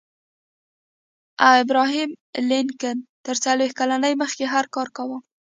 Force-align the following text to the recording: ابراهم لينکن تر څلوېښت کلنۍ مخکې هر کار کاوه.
ابراهم 1.61 2.09
لينکن 2.49 2.95
تر 3.25 3.35
څلوېښت 3.43 3.75
کلنۍ 3.79 4.13
مخکې 4.21 4.43
هر 4.53 4.65
کار 4.75 4.87
کاوه. 4.95 5.17